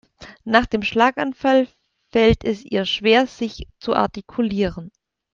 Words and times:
Nach 0.45 0.65
dem 0.65 0.81
Schlaganfall 0.81 1.67
fällt 2.09 2.43
es 2.43 2.63
ihr 2.63 2.85
schwer 2.85 3.27
sich 3.27 3.67
zu 3.77 3.93
artikulieren. 3.95 4.89